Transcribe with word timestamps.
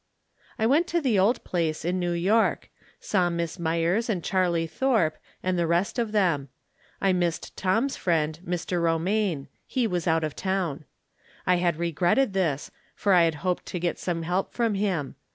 I 0.57 0.65
went' 0.65 0.87
to 0.87 0.99
the 0.99 1.19
old 1.19 1.43
place 1.43 1.85
in 1.85 1.99
New 1.99 2.13
York. 2.13 2.71
Saw 2.99 3.29
Miss 3.29 3.59
Myers 3.59 4.09
and 4.09 4.23
Charlie 4.23 4.65
Thorpe, 4.65 5.17
and 5.43 5.59
the 5.59 5.67
rest 5.67 5.99
of 5.99 6.11
them. 6.11 6.49
I 6.99 7.13
missed 7.13 7.55
Tom's 7.55 7.97
friend, 7.97 8.39
Mr. 8.43 8.81
Romaine; 8.81 9.47
he 9.67 9.85
was 9.85 10.07
out 10.07 10.23
of 10.23 10.35
town. 10.35 10.85
I 11.45 11.57
had 11.57 11.75
regretted 11.77 12.33
this, 12.33 12.71
for 12.95 13.13
I 13.13 13.25
had 13.25 13.35
hoped 13.45 13.67
to 13.67 13.79
get 13.79 13.99
some 13.99 14.23
help 14.23 14.55
from 14.55 14.73
him. 14.73 15.17